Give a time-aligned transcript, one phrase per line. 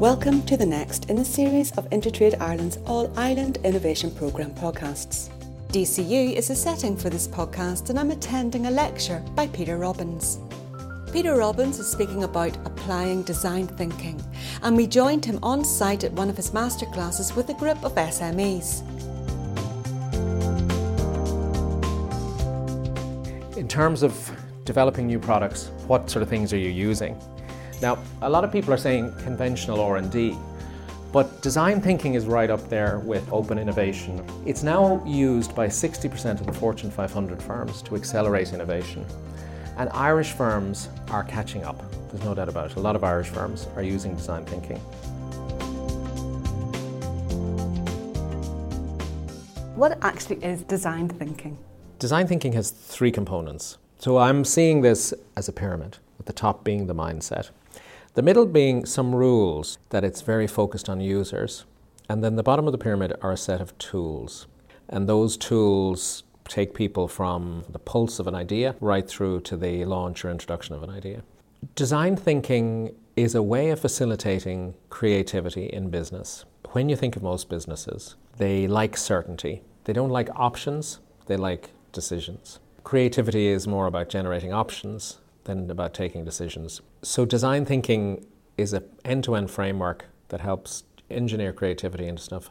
[0.00, 5.28] Welcome to the next in a series of Intertrade Ireland's All Island Innovation Programme podcasts.
[5.72, 10.38] DCU is the setting for this podcast, and I'm attending a lecture by Peter Robbins.
[11.12, 14.18] Peter Robbins is speaking about applying design thinking,
[14.62, 17.94] and we joined him on site at one of his masterclasses with a group of
[17.96, 18.80] SMEs.
[23.58, 24.32] In terms of
[24.64, 27.20] developing new products, what sort of things are you using?
[27.82, 30.36] Now, a lot of people are saying conventional R&D,
[31.12, 34.22] but design thinking is right up there with open innovation.
[34.44, 39.06] It's now used by 60% of the Fortune 500 firms to accelerate innovation.
[39.78, 41.82] And Irish firms are catching up.
[42.10, 42.76] There's no doubt about it.
[42.76, 44.76] A lot of Irish firms are using design thinking.
[49.74, 51.56] What actually is design thinking?
[51.98, 53.78] Design thinking has three components.
[53.98, 57.48] So I'm seeing this as a pyramid, with the top being the mindset.
[58.14, 61.64] The middle being some rules that it's very focused on users.
[62.08, 64.48] And then the bottom of the pyramid are a set of tools.
[64.88, 69.84] And those tools take people from the pulse of an idea right through to the
[69.84, 71.22] launch or introduction of an idea.
[71.76, 76.44] Design thinking is a way of facilitating creativity in business.
[76.72, 79.62] When you think of most businesses, they like certainty.
[79.84, 82.58] They don't like options, they like decisions.
[82.82, 86.80] Creativity is more about generating options than about taking decisions.
[87.02, 88.26] So design thinking
[88.58, 92.50] is an end-to-end framework that helps engineer creativity into stuff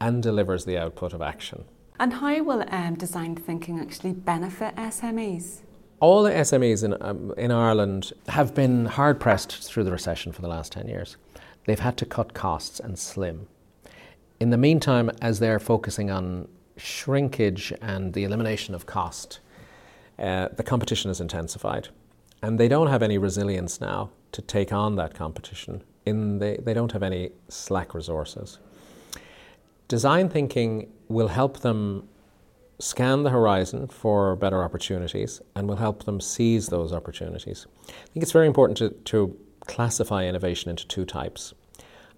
[0.00, 1.64] and delivers the output of action.
[1.98, 5.60] And how will um, design thinking actually benefit SMEs?
[6.00, 10.40] All the SMEs in, um, in Ireland have been hard pressed through the recession for
[10.40, 11.18] the last 10 years.
[11.66, 13.48] They've had to cut costs and slim.
[14.40, 19.40] In the meantime, as they're focusing on shrinkage and the elimination of cost,
[20.18, 21.90] uh, the competition has intensified
[22.42, 25.82] and they don't have any resilience now to take on that competition.
[26.06, 28.58] In the, they don't have any slack resources.
[29.88, 32.08] Design thinking will help them
[32.78, 37.66] scan the horizon for better opportunities and will help them seize those opportunities.
[37.88, 39.36] I think it's very important to, to
[39.66, 41.52] classify innovation into two types.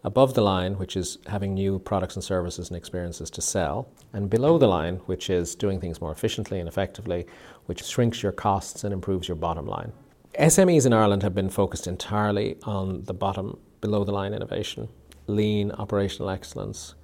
[0.04, 4.28] Above the line, which is having new products and services and experiences to sell, and
[4.28, 7.24] below the line, which is doing things more efficiently and effectively,
[7.66, 9.92] which shrinks your costs and improves your bottom line.
[10.38, 14.88] SMEs in Ireland have been focused entirely on the bottom, below the line innovation,
[15.26, 16.94] lean operational excellence.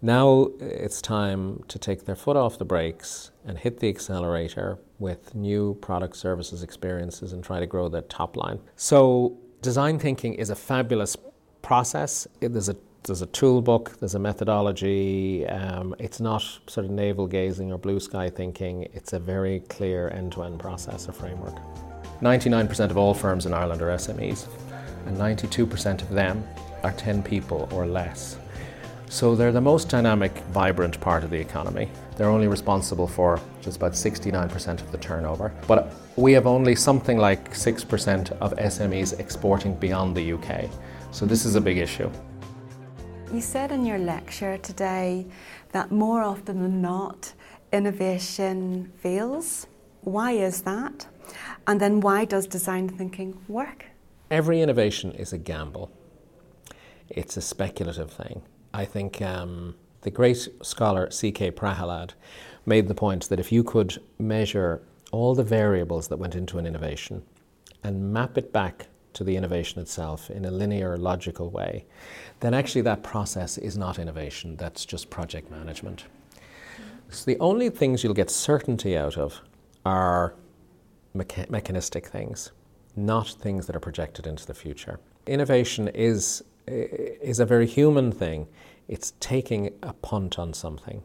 [0.00, 5.32] Now it's time to take their foot off the brakes and hit the accelerator with
[5.32, 8.58] new product services experiences and try to grow their top line.
[8.74, 11.16] So, design thinking is a fabulous
[11.62, 12.26] process.
[12.40, 15.46] There's a there's a tool book, there's a methodology.
[15.46, 18.88] Um, it's not sort of navel gazing or blue sky thinking.
[18.92, 21.56] It's a very clear end to end process or framework.
[22.22, 24.46] 99% of all firms in Ireland are SMEs,
[25.06, 26.46] and 92% of them
[26.84, 28.38] are 10 people or less.
[29.08, 31.90] So they're the most dynamic, vibrant part of the economy.
[32.16, 35.52] They're only responsible for just about 69% of the turnover.
[35.66, 40.70] But we have only something like 6% of SMEs exporting beyond the UK.
[41.10, 42.08] So this is a big issue.
[43.32, 45.26] You said in your lecture today
[45.72, 47.32] that more often than not,
[47.72, 49.66] innovation fails.
[50.02, 51.06] Why is that?
[51.66, 53.86] And then why does design thinking work?
[54.30, 55.90] Every innovation is a gamble.
[57.08, 58.42] It's a speculative thing.
[58.72, 61.50] I think um, the great scholar C.K.
[61.52, 62.12] Prahalad
[62.64, 66.66] made the point that if you could measure all the variables that went into an
[66.66, 67.22] innovation
[67.84, 71.84] and map it back to the innovation itself in a linear, logical way,
[72.40, 76.04] then actually that process is not innovation, that's just project management.
[77.10, 79.42] So the only things you'll get certainty out of
[79.84, 80.34] are
[81.16, 82.52] mecha- mechanistic things,
[82.96, 85.00] not things that are projected into the future.
[85.26, 88.48] Innovation is, is a very human thing.
[88.88, 91.02] It's taking a punt on something.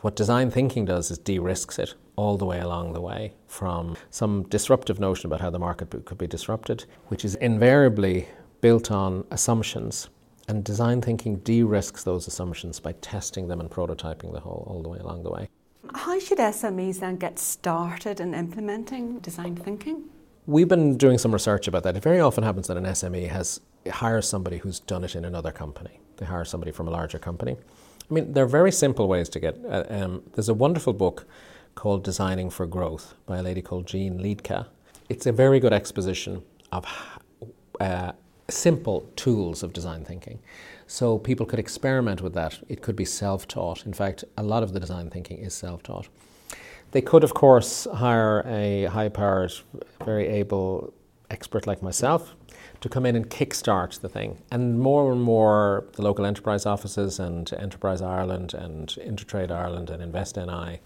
[0.00, 3.96] What design thinking does is de risks it all the way along the way from
[4.10, 8.28] some disruptive notion about how the market could be disrupted, which is invariably
[8.60, 10.08] built on assumptions.
[10.46, 14.82] And design thinking de risks those assumptions by testing them and prototyping the whole all
[14.82, 15.48] the way along the way.
[15.94, 20.04] How should SMEs then get started in implementing design thinking?
[20.46, 21.96] We've been doing some research about that.
[21.96, 25.52] It very often happens that an SME has hires somebody who's done it in another
[25.52, 26.00] company.
[26.16, 27.56] They hire somebody from a larger company.
[28.10, 29.58] I mean, there are very simple ways to get.
[29.68, 31.26] Uh, um, there's a wonderful book
[31.74, 34.66] called Designing for Growth by a lady called Jeanne Liedtka.
[35.08, 36.42] It's a very good exposition
[36.72, 36.86] of
[37.80, 38.12] uh,
[38.48, 40.38] simple tools of design thinking.
[40.88, 42.60] So people could experiment with that.
[42.66, 43.84] It could be self taught.
[43.84, 46.08] In fact, a lot of the design thinking is self taught.
[46.92, 49.52] They could, of course, hire a high powered,
[50.02, 50.94] very able
[51.30, 52.34] expert like myself
[52.80, 54.38] to come in and kickstart the thing.
[54.50, 60.02] And more and more, the local enterprise offices and Enterprise Ireland and Intertrade Ireland and
[60.02, 60.80] Invest NI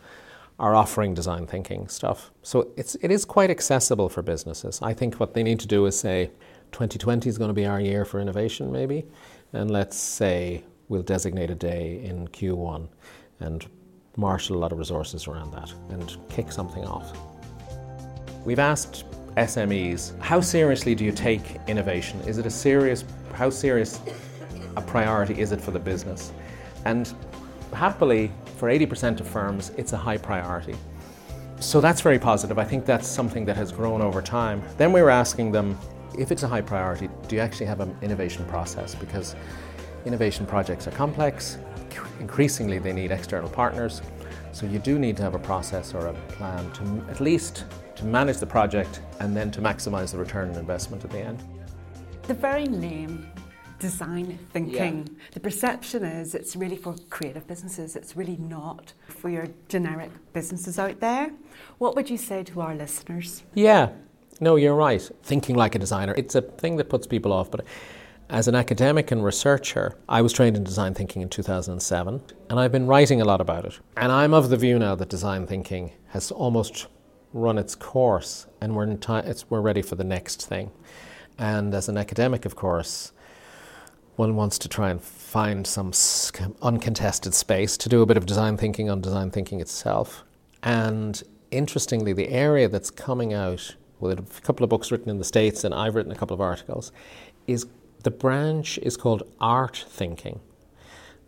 [0.58, 2.32] are offering design thinking stuff.
[2.42, 4.80] So it's, it is quite accessible for businesses.
[4.82, 6.30] I think what they need to do is say
[6.72, 9.04] 2020 is going to be our year for innovation, maybe.
[9.52, 12.88] And let's say we'll designate a day in Q1
[13.40, 13.66] and
[14.16, 17.16] marshal a lot of resources around that and kick something off.
[18.44, 19.04] We've asked
[19.36, 22.20] SMEs, how seriously do you take innovation?
[22.22, 24.00] Is it a serious, how serious
[24.76, 26.32] a priority is it for the business?
[26.84, 27.12] And
[27.72, 30.74] happily, for 80% of firms, it's a high priority.
[31.60, 32.58] So that's very positive.
[32.58, 34.62] I think that's something that has grown over time.
[34.76, 35.78] Then we were asking them
[36.18, 38.94] if it's a high priority, do you actually have an innovation process?
[38.94, 39.34] Because
[40.04, 41.58] innovation projects are complex,
[42.20, 44.02] increasingly they need external partners.
[44.52, 47.64] So you do need to have a process or a plan to at least
[47.96, 51.42] to manage the project and then to maximize the return on investment at the end.
[52.28, 53.30] The very name
[53.78, 54.98] design thinking.
[54.98, 55.30] Yeah.
[55.32, 60.78] The perception is it's really for creative businesses, it's really not for your generic businesses
[60.78, 61.32] out there.
[61.78, 63.42] What would you say to our listeners?
[63.54, 63.90] Yeah,
[64.40, 65.08] no, you're right.
[65.22, 67.64] Thinking like a designer, it's a thing that puts people off, but
[68.32, 72.72] as an academic and researcher, I was trained in design thinking in 2007, and I've
[72.72, 73.78] been writing a lot about it.
[73.96, 76.86] And I'm of the view now that design thinking has almost
[77.34, 78.98] run its course, and we're,
[79.50, 80.70] we're ready for the next thing.
[81.38, 83.12] And as an academic, of course,
[84.16, 85.92] one wants to try and find some
[86.62, 90.24] uncontested space to do a bit of design thinking on design thinking itself.
[90.62, 95.24] And interestingly, the area that's coming out with a couple of books written in the
[95.24, 96.92] States, and I've written a couple of articles,
[97.46, 97.66] is
[98.02, 100.40] the branch is called art thinking.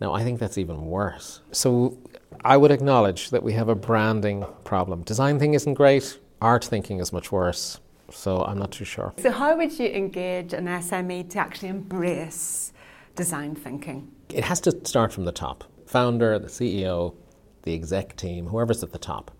[0.01, 1.39] Now, I think that's even worse.
[1.51, 1.97] So,
[2.43, 5.03] I would acknowledge that we have a branding problem.
[5.03, 7.79] Design thinking isn't great, art thinking is much worse.
[8.11, 9.13] So, I'm not too sure.
[9.17, 12.73] So, how would you engage an SME to actually embrace
[13.15, 14.11] design thinking?
[14.29, 15.63] It has to start from the top.
[15.85, 17.15] Founder, the CEO,
[17.63, 19.31] the exec team, whoever's at the top.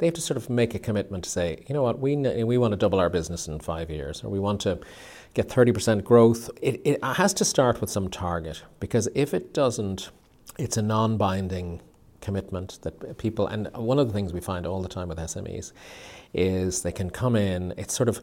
[0.00, 2.56] They have to sort of make a commitment to say, you know what, we, we
[2.56, 4.80] want to double our business in five years, or we want to
[5.34, 6.48] get 30% growth.
[6.62, 10.10] It, it has to start with some target because if it doesn't,
[10.58, 11.82] it's a non binding
[12.22, 15.72] commitment that people, and one of the things we find all the time with SMEs
[16.32, 18.22] is they can come in, it's sort of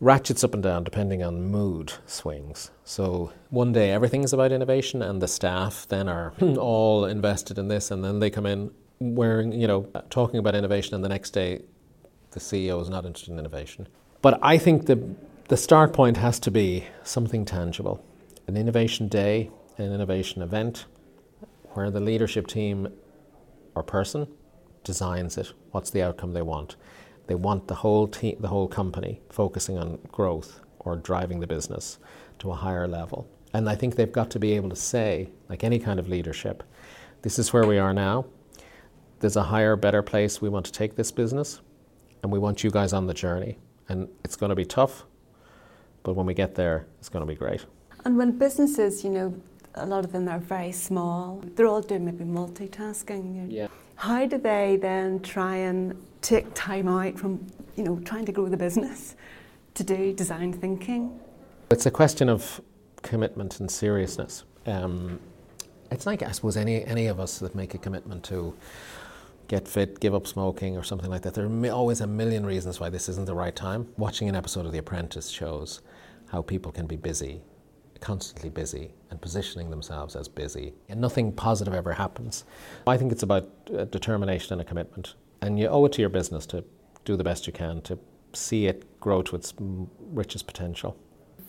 [0.00, 2.72] ratchets up and down depending on mood swings.
[2.82, 7.68] So one day everything's about innovation, and the staff then are hmm, all invested in
[7.68, 11.30] this, and then they come in wearing, you know, talking about innovation, and the next
[11.30, 11.62] day
[12.30, 13.88] the CEO is not interested in innovation.
[14.22, 15.14] But I think the
[15.48, 18.02] the start point has to be something tangible,
[18.46, 20.86] an innovation day, an innovation event,
[21.72, 22.88] where the leadership team
[23.74, 24.26] or person
[24.84, 25.52] designs it.
[25.72, 26.76] What's the outcome they want?
[27.26, 31.98] They want the whole team, the whole company focusing on growth or driving the business
[32.38, 33.28] to a higher level.
[33.52, 36.62] And I think they've got to be able to say, like any kind of leadership,
[37.22, 38.26] this is where we are now.
[39.24, 41.62] There's a higher, better place we want to take this business,
[42.22, 43.56] and we want you guys on the journey.
[43.88, 45.06] And it's going to be tough,
[46.02, 47.64] but when we get there, it's going to be great.
[48.04, 49.34] And when businesses, you know,
[49.76, 53.50] a lot of them are very small, they're all doing maybe multitasking.
[53.50, 53.68] Yeah.
[53.94, 58.50] How do they then try and take time out from, you know, trying to grow
[58.50, 59.16] the business
[59.72, 61.18] to do design thinking?
[61.70, 62.60] It's a question of
[63.00, 64.44] commitment and seriousness.
[64.66, 65.18] Um,
[65.90, 68.54] it's like, I suppose, any, any of us that make a commitment to
[69.48, 71.34] get fit, give up smoking, or something like that.
[71.34, 73.88] There are always a million reasons why this isn't the right time.
[73.96, 75.80] Watching an episode of The Apprentice shows
[76.30, 77.42] how people can be busy,
[78.00, 82.44] constantly busy, and positioning themselves as busy, and nothing positive ever happens.
[82.86, 86.10] I think it's about uh, determination and a commitment, and you owe it to your
[86.10, 86.64] business to
[87.04, 87.98] do the best you can to
[88.32, 90.96] see it grow to its richest potential.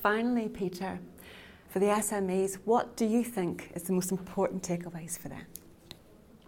[0.02, 1.00] Finally, Peter,
[1.70, 5.46] for the SMEs, what do you think is the most important takeaways for them?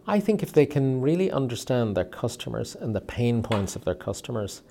[0.10, 3.96] I think if they can really understand their customers and the pain points of their
[3.96, 4.62] customers,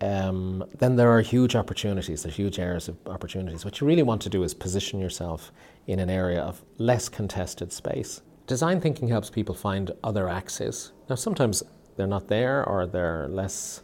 [0.00, 3.64] um, then there are huge opportunities, there's huge areas of opportunities.
[3.64, 5.52] What you really want to do is position yourself
[5.86, 8.20] in an area of less contested space.
[8.48, 10.92] Design thinking helps people find other axes.
[11.08, 11.62] Now, sometimes
[11.96, 13.82] they're not there or they're less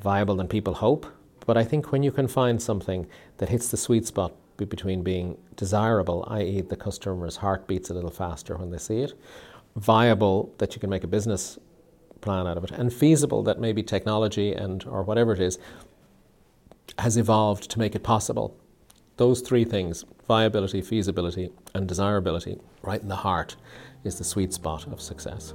[0.00, 1.04] viable than people hope,
[1.46, 5.36] but I think when you can find something that hits the sweet spot between being
[5.56, 9.14] desirable, i.e., the customer's heart beats a little faster when they see it,
[9.76, 11.58] viable, that you can make a business
[12.20, 15.58] plan out of it, and feasible that maybe technology and or whatever it is
[16.98, 18.56] has evolved to make it possible.
[19.16, 23.56] Those three things, viability, feasibility, and desirability, right in the heart,
[24.04, 25.54] is the sweet spot of success.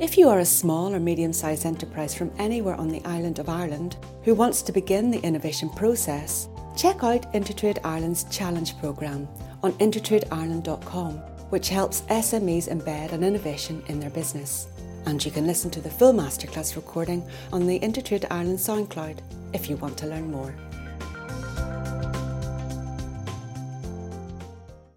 [0.00, 3.50] If you are a small or medium sized enterprise from anywhere on the island of
[3.50, 6.48] Ireland who wants to begin the innovation process,
[6.80, 9.28] check out Intertrade Ireland's Challenge Programme
[9.62, 11.18] on intertradeireland.com,
[11.50, 14.66] which helps SMEs embed an innovation in their business.
[15.04, 17.22] And you can listen to the full masterclass recording
[17.52, 19.18] on the Intertrade Ireland SoundCloud
[19.52, 20.54] if you want to learn more.